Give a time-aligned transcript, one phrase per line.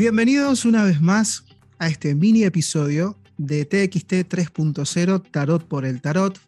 [0.00, 1.44] Bienvenidos una vez más
[1.78, 6.40] a este mini episodio de TXT 3.0 Tarot por el Tarot.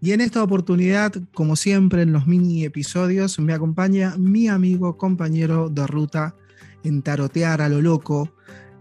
[0.00, 5.68] Y en esta oportunidad, como siempre en los mini episodios, me acompaña mi amigo, compañero
[5.68, 6.34] de ruta
[6.82, 8.30] en tarotear a lo loco,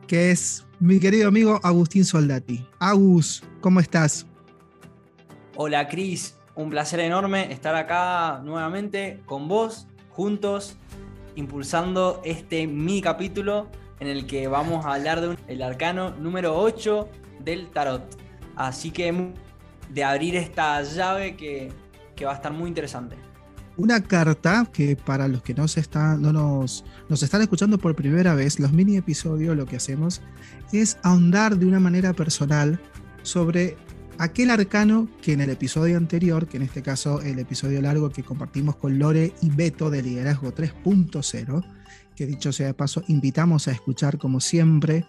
[0.08, 2.66] que es mi querido amigo Agustín Soldati.
[2.80, 4.26] Agus, ¿cómo estás?
[5.58, 10.78] Hola Cris, un placer enorme estar acá nuevamente con vos, juntos,
[11.36, 17.10] impulsando este mini capítulo en el que vamos a hablar del el arcano número 8
[17.40, 18.04] del tarot.
[18.56, 19.32] Así que
[19.90, 21.72] de abrir esta llave que,
[22.16, 23.16] que va a estar muy interesante.
[23.78, 25.82] Una carta que para los que no, se
[26.20, 30.22] no nos, nos están escuchando por primera vez, los mini episodios lo que hacemos
[30.74, 32.80] es ahondar de una manera personal
[33.24, 33.78] sobre
[34.18, 38.22] aquel arcano que en el episodio anterior, que en este caso el episodio largo que
[38.22, 41.64] compartimos con Lore y Beto de Liderazgo 3.0,
[42.16, 45.06] que dicho sea de paso, invitamos a escuchar como siempre,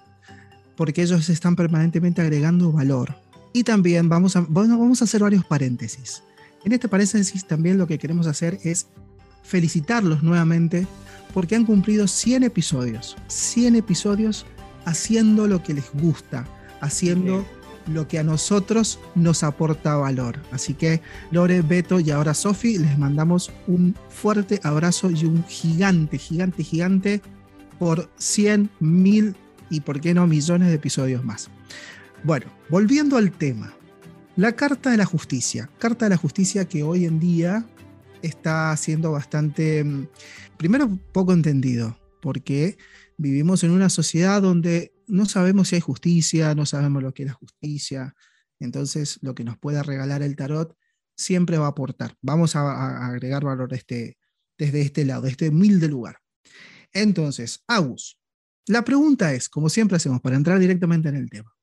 [0.76, 3.14] porque ellos están permanentemente agregando valor.
[3.52, 6.22] Y también vamos a, vamos a hacer varios paréntesis.
[6.64, 8.88] En este paréntesis también lo que queremos hacer es
[9.42, 10.86] felicitarlos nuevamente
[11.32, 13.16] porque han cumplido 100 episodios.
[13.28, 14.46] 100 episodios
[14.84, 16.46] haciendo lo que les gusta,
[16.80, 17.46] haciendo
[17.86, 20.38] lo que a nosotros nos aporta valor.
[20.52, 26.18] Así que Lore, Beto y ahora Sofi, les mandamos un fuerte abrazo y un gigante,
[26.18, 27.20] gigante, gigante
[27.78, 29.36] por 100, mil
[29.70, 31.50] y por qué no millones de episodios más.
[32.22, 33.74] Bueno, volviendo al tema.
[34.36, 35.70] La Carta de la Justicia.
[35.78, 37.66] Carta de la Justicia que hoy en día
[38.22, 40.08] está siendo bastante, mm,
[40.56, 42.78] primero poco entendido, porque
[43.16, 47.28] vivimos en una sociedad donde no sabemos si hay justicia, no sabemos lo que es
[47.28, 48.14] la justicia.
[48.58, 50.76] Entonces, lo que nos pueda regalar el tarot
[51.16, 52.16] siempre va a aportar.
[52.22, 54.18] Vamos a, agregar valor este,
[54.58, 56.18] desde este lado, desde este humilde lugar.
[56.92, 58.18] Entonces, Agus,
[58.66, 61.54] la pregunta es, como siempre hacemos, para entrar directamente en el tema.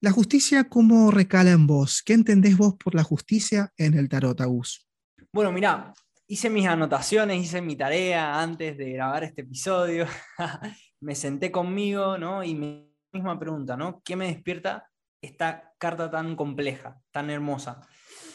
[0.00, 2.02] ¿La justicia cómo recala en vos?
[2.02, 4.88] ¿Qué entendés vos por la justicia en el tarot, Agus?
[5.32, 5.92] Bueno, mira,
[6.26, 10.06] hice mis anotaciones, hice mi tarea antes de grabar este episodio.
[11.00, 12.44] me senté conmigo, ¿no?
[12.44, 14.02] Y me misma pregunta, ¿no?
[14.04, 14.88] ¿Qué me despierta
[15.22, 17.80] esta carta tan compleja, tan hermosa?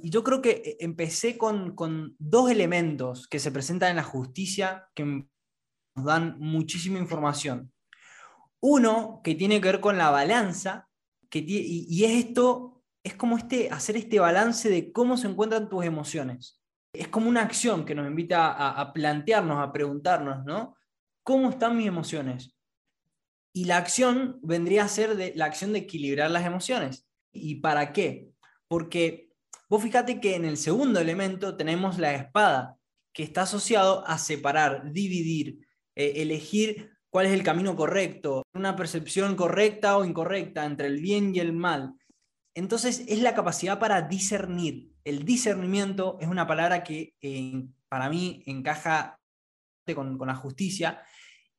[0.02, 4.04] Y yo creo que eh, empecé con, con dos elementos que se presentan en la
[4.04, 7.72] justicia que nos dan muchísima información.
[8.60, 10.90] Uno que tiene que ver con la balanza,
[11.30, 15.70] que y, y, es esto, es como este, hacer este balance de cómo se encuentran
[15.70, 16.62] tus emociones.
[16.92, 20.76] Es como una acción que nos invita a, a plantearnos, a preguntarnos, ¿no?
[21.24, 22.55] ¿Cómo están mis emociones?
[23.56, 27.08] Y la acción vendría a ser de, la acción de equilibrar las emociones.
[27.32, 28.32] ¿Y para qué?
[28.68, 29.30] Porque
[29.70, 32.76] vos fíjate que en el segundo elemento tenemos la espada,
[33.14, 35.66] que está asociado a separar, dividir,
[35.96, 41.34] eh, elegir cuál es el camino correcto, una percepción correcta o incorrecta entre el bien
[41.34, 41.94] y el mal.
[42.56, 44.92] Entonces es la capacidad para discernir.
[45.06, 47.14] El discernimiento es una palabra que
[47.88, 49.18] para mí encaja
[49.96, 51.02] con la justicia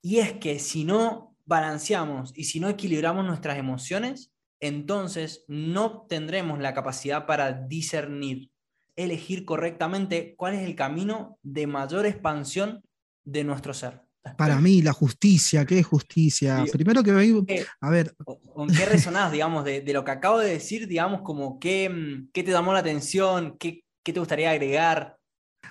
[0.02, 6.58] y es que si no balanceamos y si no equilibramos nuestras emociones, entonces no tendremos
[6.58, 8.50] la capacidad para discernir,
[8.96, 12.82] elegir correctamente cuál es el camino de mayor expansión
[13.24, 14.02] de nuestro ser.
[14.36, 16.64] Para mí, la justicia, ¿qué es justicia?
[16.72, 17.44] Primero que veo,
[17.80, 18.12] a ver.
[18.52, 22.42] ¿Con qué resonás, digamos, de, lo que acabo de decir, digamos, como qué, mm, qué
[22.42, 25.15] te llamó la atención, qué, qué te gustaría agregar?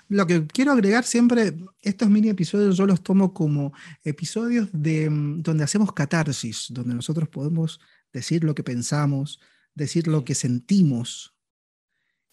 [0.07, 3.73] Lo que quiero agregar siempre, estos mini episodios yo los tomo como
[4.03, 7.79] episodios de, mm, donde hacemos catarsis, donde nosotros podemos
[8.13, 9.39] decir lo que pensamos,
[9.73, 11.35] decir lo que sentimos.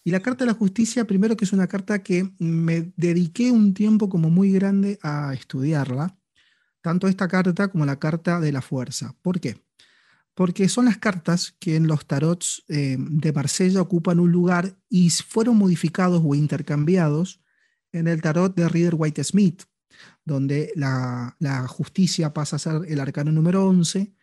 [0.03, 3.73] Y la Carta de la Justicia, primero que es una carta que me dediqué un
[3.73, 6.17] tiempo como muy grande a estudiarla,
[6.81, 9.15] tanto esta carta como la Carta de la Fuerza.
[9.21, 9.63] ¿Por qué?
[10.35, 15.09] Porque son las cartas que en los tarots eh, de Marsella ocupan un lugar y
[15.09, 17.42] fueron modificados o intercambiados
[17.93, 19.63] en el tarot de Reader White Smith,
[20.25, 21.37] donde la,
[21.69, 24.13] justicia pasa a ser el arcano número 11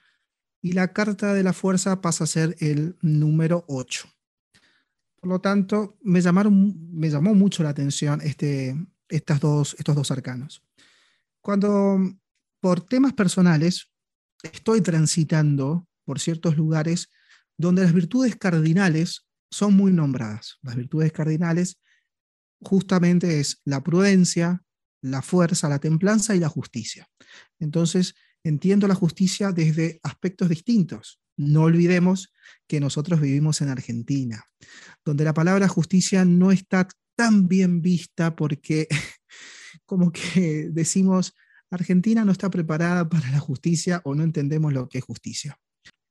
[0.62, 4.06] y la carta de la fuerza pasa a ser el número 8.
[5.20, 8.76] Por lo tanto, me, llamaron, me llamó mucho la atención este,
[9.08, 10.62] estas dos, estos dos arcanos.
[11.40, 11.98] Cuando
[12.60, 13.90] por temas personales
[14.42, 17.08] estoy transitando por ciertos lugares
[17.56, 20.58] donde las virtudes cardinales son muy nombradas.
[20.62, 21.78] Las virtudes cardinales
[22.62, 24.62] justamente es la prudencia,
[25.02, 27.08] la fuerza, la templanza y la justicia.
[27.58, 28.14] Entonces,
[28.44, 31.20] entiendo la justicia desde aspectos distintos.
[31.36, 32.32] No olvidemos
[32.66, 34.44] que nosotros vivimos en Argentina,
[35.04, 38.88] donde la palabra justicia no está tan bien vista porque
[39.86, 41.34] como que decimos,
[41.70, 45.58] Argentina no está preparada para la justicia o no entendemos lo que es justicia.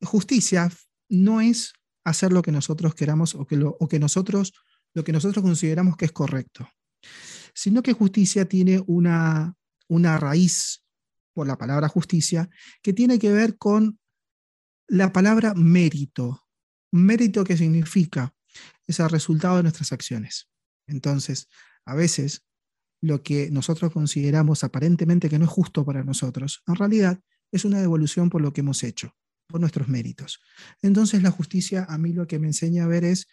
[0.02, 0.72] Justicia
[1.10, 1.74] no es
[2.06, 4.54] hacer lo que nosotros queramos o que, lo, que nosotros,
[4.94, 6.70] lo que nosotros consideramos que es correcto,
[7.54, 9.56] sino que justicia tiene una,
[9.88, 10.84] una raíz
[11.34, 12.50] por la palabra justicia
[12.82, 14.00] que tiene que ver con
[14.88, 16.46] la palabra mérito.
[16.92, 18.34] Mérito que significa
[18.88, 20.50] es el resultado de nuestras acciones.
[20.88, 21.48] Entonces,
[21.86, 22.46] a veces
[23.02, 27.20] lo que nosotros consideramos aparentemente que no es justo para nosotros, en realidad
[27.52, 29.16] es una devolución por lo que hemos hecho,
[29.48, 30.42] por nuestros méritos.
[30.82, 33.28] Entonces la justicia a mí lo que me enseña a ver es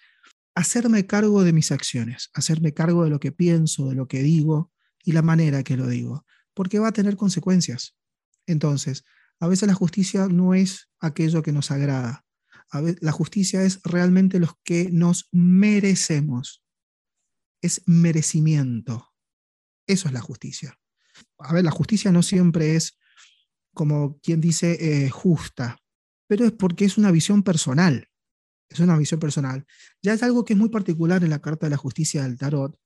[0.56, 4.72] hacerme cargo de mis acciones, hacerme cargo de lo que pienso, de lo que digo
[5.04, 6.24] y la manera que lo digo,
[6.54, 7.94] porque va a tener consecuencias.
[8.46, 9.04] Entonces,
[9.38, 12.24] a veces la justicia no es aquello que nos agrada.
[12.72, 16.64] la justicia es realmente lo que nos merecemos.
[17.60, 19.12] Es merecimiento.
[19.86, 20.78] Eso es la justicia.
[21.38, 22.98] A ver, la justicia no siempre es,
[23.74, 25.78] como quien dice, eh, justa,
[26.26, 28.08] pero es porque es una visión personal.
[28.68, 29.64] Es una visión personal.
[30.02, 32.78] Ya es algo que es muy particular en la Carta de la Justicia del Tarot,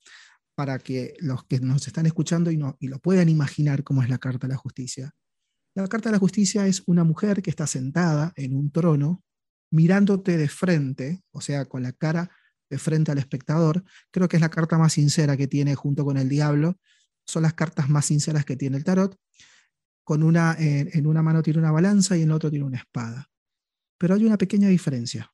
[0.55, 4.09] para que los que nos están escuchando y, no, y lo puedan imaginar cómo es
[4.09, 5.11] la Carta de la Justicia.
[5.73, 9.23] La Carta de la Justicia es una mujer que está sentada en un trono,
[9.71, 12.29] mirándote de frente, o sea, con la cara
[12.69, 13.83] de frente al espectador.
[14.11, 16.79] Creo que es la carta más sincera que tiene junto con el diablo.
[17.25, 19.15] Son las cartas más sinceras que tiene el tarot.
[20.03, 23.29] Con una, en, una mano tiene una balanza y en la otra tiene una espada.
[23.97, 25.31] Pero hay una pequeña diferencia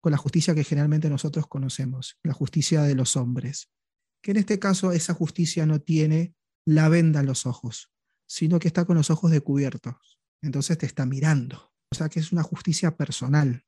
[0.00, 3.70] con la justicia que generalmente nosotros conocemos, la justicia de los hombres.
[4.22, 6.34] Que en este caso esa justicia no tiene
[6.64, 7.90] la venda en los ojos,
[8.26, 10.18] sino que está con los ojos descubiertos.
[10.42, 11.72] Entonces te está mirando.
[11.90, 13.64] O sea que es una justicia personal.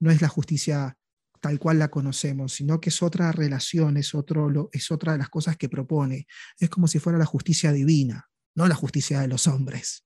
[0.00, 0.98] No es la justicia
[1.42, 5.28] tal cual la conocemos, sino que es otra relación, es, otro, es otra de las
[5.28, 6.26] cosas que propone.
[6.58, 10.04] Es como si fuera la justicia divina, no la justicia de los hombres.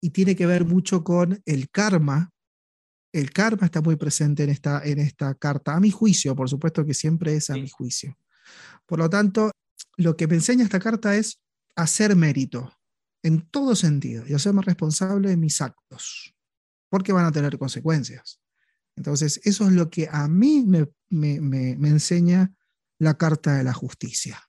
[0.00, 2.30] Y tiene que ver mucho con el karma.
[3.12, 6.84] El karma está muy presente en esta, en esta carta, a mi juicio, por supuesto
[6.84, 8.18] que siempre es a mi juicio.
[8.86, 9.50] Por lo tanto,
[9.96, 11.40] lo que me enseña esta carta es
[11.76, 12.72] hacer mérito,
[13.22, 16.34] en todo sentido, y hacerme responsable de mis actos,
[16.88, 18.40] porque van a tener consecuencias.
[18.98, 22.52] Entonces, eso es lo que a mí me, enseña
[22.98, 24.42] la Carta de la Justicia.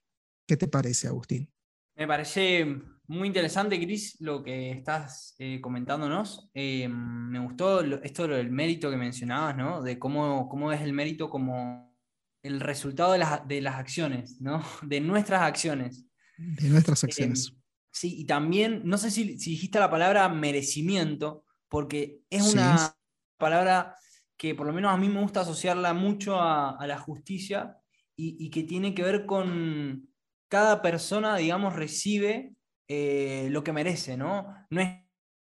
[0.44, 1.52] ¿Qué te parece, Agustín?
[1.94, 6.48] Me parece muy interesante, Cris, lo que estás eh, comentándonos.
[6.54, 9.82] Eh, me gustó esto del mérito que mencionabas, ¿no?
[9.82, 11.92] De cómo, cómo es el mérito como
[12.40, 14.62] el resultado de las, de las acciones, ¿no?
[14.82, 16.06] De nuestras acciones.
[16.38, 17.48] De nuestras acciones.
[17.48, 17.56] Eh,
[17.90, 22.94] sí, y también, no sé si, dijiste la palabra merecimiento, porque es una
[23.38, 23.96] palabra
[24.36, 27.76] que por lo menos a mí me gusta asociarla mucho a, la justicia
[28.14, 30.08] y, que tiene que ver con
[30.48, 32.54] cada persona, digamos, recibe
[32.92, 34.52] eh, lo que merece, ¿no?
[34.68, 34.88] No es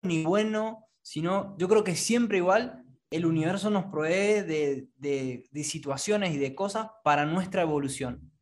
[0.03, 6.39] ni bueno, sino yo creo que siempre igual el universo nos provee de, situaciones y
[6.39, 8.33] de cosas para nuestra evolución.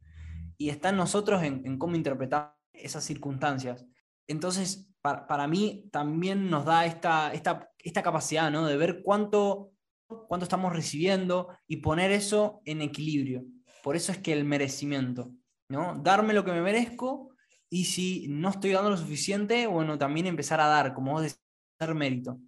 [0.56, 3.84] Y está en nosotros en, cómo interpretar esas circunstancias.
[4.26, 8.64] Entonces, para, mí también nos da esta, esta, esta capacidad ¿no?
[8.64, 9.72] de ver cuánto
[10.08, 13.44] cuánto estamos recibiendo y poner eso en equilibrio.
[13.82, 15.32] Por eso es que el merecimiento,
[15.68, 16.00] ¿no?
[16.02, 17.35] Darme lo que me merezco
[17.70, 21.40] y si no estoy dando lo suficiente, bueno, también empezar a dar, como vos decís,
[21.78, 22.40] dar mérito,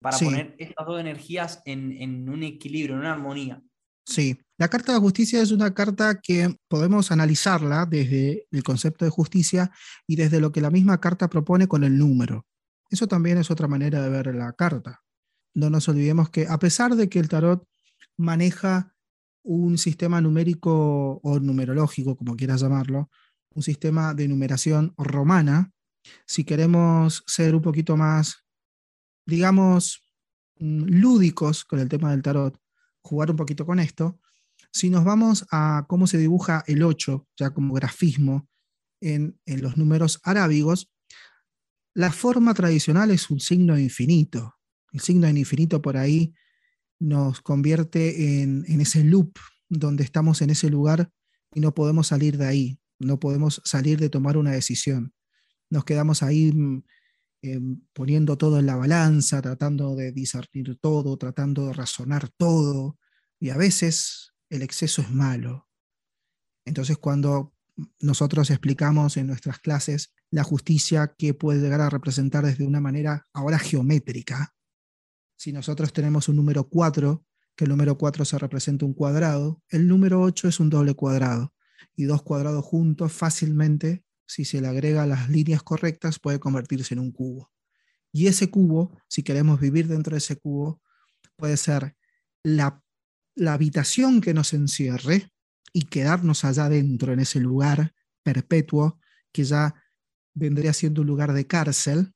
[0.00, 3.62] para poner estas dos energías en, en un equilibrio, en una armonía.
[4.04, 9.10] Sí, la Carta de Justicia es una carta que podemos analizarla desde el concepto de
[9.10, 9.72] justicia
[10.06, 12.46] y desde lo que la misma carta propone con el número.
[12.88, 15.02] Eso también es otra manera de ver la carta
[15.56, 17.66] no nos olvidemos que a pesar de que el tarot
[18.16, 18.94] maneja
[19.42, 23.10] un sistema numérico o numerológico, como quieras llamarlo,
[23.56, 25.72] un sistema de numeración romana,
[26.26, 28.44] si queremos ser un poquito más,
[29.26, 30.04] digamos,
[30.58, 32.56] mm, lúdicos con el tema del tarot,
[33.00, 34.20] jugar un poquito con esto,
[34.72, 38.48] si nos vamos a cómo se dibuja el 8, ya como grafismo,
[39.00, 40.90] en, en los números arábigos,
[41.94, 44.54] la forma tradicional es un signo infinito,
[44.92, 46.34] el signo en infinito por ahí
[46.98, 51.10] nos convierte en, ese loop donde estamos en ese lugar
[51.54, 55.14] y no podemos salir de ahí, no podemos salir de tomar una decisión.
[55.70, 56.84] Nos quedamos ahí mm,
[57.42, 62.98] em, poniendo todo en la balanza, tratando de discernir todo, tratando de razonar todo,
[63.38, 65.68] y a veces el exceso es malo.
[66.64, 67.54] Entonces cuando
[68.00, 73.26] nosotros explicamos en nuestras clases la justicia que puede llegar a representar desde una manera
[73.32, 74.54] ahora geométrica,
[75.36, 77.24] si nosotros tenemos un número 4,
[77.54, 81.52] que el número 4 se representa un cuadrado, el número 8 es un doble cuadrado.
[81.94, 87.00] Y dos cuadrados juntos fácilmente si se le agrega las líneas correctas, puede convertirse en
[87.00, 87.52] un cubo.
[88.12, 90.82] Y ese cubo, si queremos vivir dentro de ese cubo,
[91.36, 91.96] puede ser
[92.42, 92.82] la,
[93.34, 95.30] la habitación que nos encierre
[95.72, 98.98] y quedarnos allá adentro, en ese lugar perpetuo,
[99.32, 99.74] que ya
[100.34, 102.12] vendría siendo un lugar de cárcel,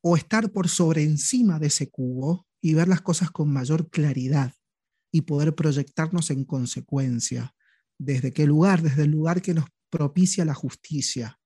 [0.00, 4.54] o estar por sobre encima de ese cubo y ver las cosas con mayor claridad
[5.10, 7.54] y poder proyectarnos en consecuencia.
[7.98, 8.82] ¿Desde qué lugar?
[8.82, 11.38] Desde el lugar que nos propicia la justicia,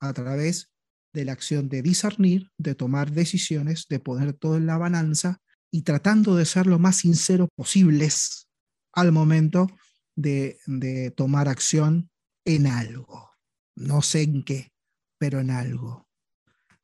[0.00, 0.70] a través
[1.12, 5.82] de la acción de discernir, de tomar decisiones, de poner todo en la balanza y
[5.82, 8.48] tratando de ser lo más sincero posibles
[8.92, 9.68] al momento
[10.16, 12.10] de, de tomar acción
[12.44, 13.30] en algo.
[13.76, 14.72] No sé en qué,
[15.18, 16.06] pero en algo.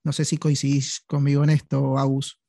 [0.02, 2.39] No sé si coincidís conmigo en esto, Agus.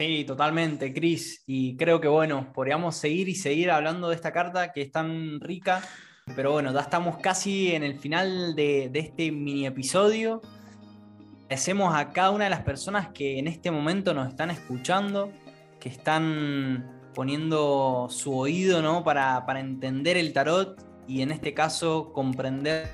[0.00, 1.42] Sí, totalmente, Cris.
[1.44, 5.40] Y creo que bueno, podríamos seguir y seguir hablando de esta carta que es tan
[5.40, 5.82] rica.
[6.36, 10.40] Pero bueno, ya estamos casi en el final de, este mini episodio.
[11.46, 15.32] Agradecemos a cada una de las personas que en este momento nos están escuchando,
[15.80, 19.02] que están poniendo su oído ¿no?
[19.02, 22.88] para, para entender el tarot y en este caso comprender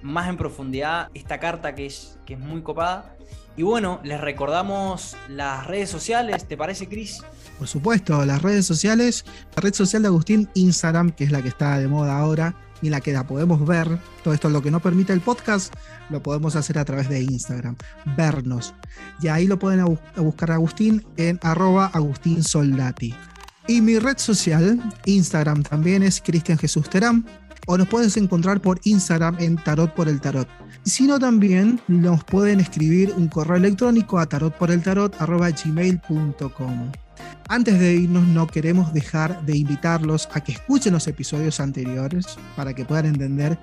[0.00, 3.18] más en profundidad esta carta que es, que es muy copada.
[3.56, 7.22] Y bueno, les recordamos las redes sociales, ¿te parece, Cris?
[7.58, 11.48] Por supuesto, las redes sociales, la red social de Agustín, Instagram, que es la que
[11.48, 13.98] está de moda ahora y la que la podemos ver.
[14.24, 15.74] Todo esto lo que no permite el podcast,
[16.08, 17.76] lo podemos hacer a través de Instagram,
[18.16, 18.74] vernos.
[19.20, 23.14] Y ahí lo pueden buscar Agustín en arroba Agustín Soldati.
[23.68, 27.24] Y mi red social, Instagram también es Cristian Jesús Terán
[27.66, 30.48] o nos puedes encontrar por Instagram en Tarot por el Tarot.
[30.84, 36.92] Sino también nos pueden escribir un correo electrónico a tarotporeltarot.gmail.com.
[37.48, 42.26] Antes de irnos, no queremos dejar de invitarlos a que escuchen los episodios anteriores
[42.56, 43.58] para que puedan entender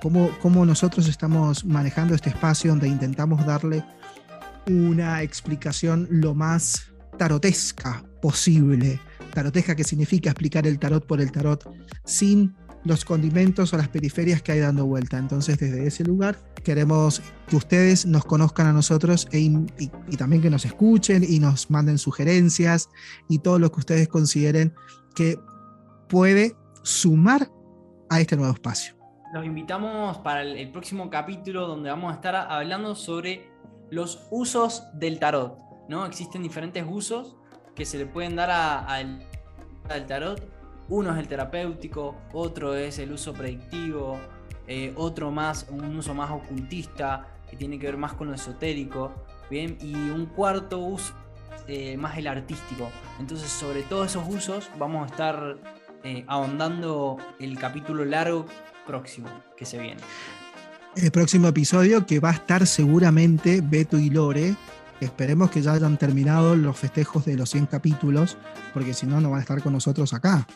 [0.00, 3.84] cómo, cómo nosotros estamos manejando este espacio donde intentamos darle
[4.68, 9.00] una explicación lo más tarotesca posible.
[9.32, 11.68] Tarotesca que significa explicar el tarot por el tarot
[12.04, 12.54] sin
[12.86, 15.18] los condimentos o las periferias que hay dando vuelta.
[15.18, 20.50] Entonces, desde ese lugar queremos que ustedes nos conozcan a nosotros e y, también que
[20.50, 22.88] nos escuchen y nos manden sugerencias
[23.28, 24.74] y todo lo que ustedes consideren
[25.14, 25.38] que
[26.08, 27.50] puede sumar
[28.08, 28.94] a este nuevo espacio.
[29.34, 33.50] Los invitamos para el, próximo capítulo donde vamos a estar hablando sobre
[33.90, 35.58] los usos del tarot.
[35.88, 36.06] ¿no?
[36.06, 37.36] Existen diferentes usos
[37.74, 40.55] que se le pueden dar al tarot
[40.88, 44.18] uno es el terapéutico, otro es el uso predictivo,
[44.68, 49.12] eh, otro más, un uso más ocultista, que tiene que ver más con lo esotérico,
[49.50, 49.78] ¿bien?
[49.80, 51.14] Y un cuarto uso
[51.68, 52.90] eh, más el artístico.
[53.20, 55.56] Entonces, sobre todos esos usos vamos a estar
[56.02, 58.46] eh, ahondando el capítulo largo
[58.86, 60.00] próximo que se viene.
[60.96, 64.54] El próximo episodio que va a estar seguramente Beto y Lore.
[65.00, 68.38] Esperemos que ya hayan terminado los festejos de los 100 capítulos,
[68.72, 70.46] porque si no, no van a estar con nosotros acá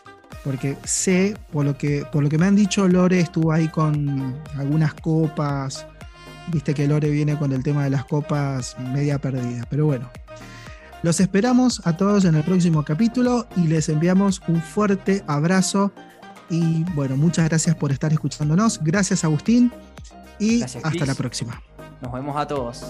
[0.44, 4.34] porque sé, por lo que, por lo que me han dicho, Lore estuvo ahí con
[4.56, 5.86] algunas copas.
[6.48, 9.64] Viste que Lore viene con el tema de las copas media perdida.
[9.68, 10.08] Pero bueno,
[11.02, 15.92] los esperamos a todos en el próximo capítulo y les enviamos un fuerte abrazo.
[16.48, 18.80] Y bueno, muchas gracias por estar escuchándonos.
[18.82, 19.72] Gracias Agustín
[20.38, 21.62] y hasta la próxima.
[22.00, 22.84] Nos vemos a todos.